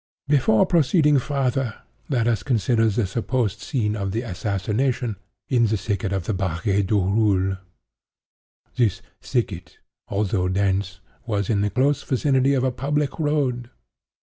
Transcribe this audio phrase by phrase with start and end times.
[0.27, 1.75] "Before proceeding farther,
[2.09, 5.15] let us consider the supposed scene of the assassination,
[5.47, 7.57] in the thicket at the Barrière du Roule.
[8.77, 9.77] This thicket,
[10.07, 13.69] although dense, was in the close vicinity of a public road.